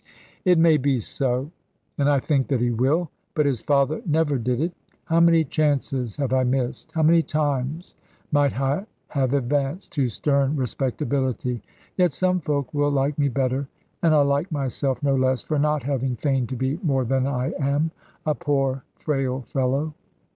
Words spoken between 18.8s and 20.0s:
frail fellow.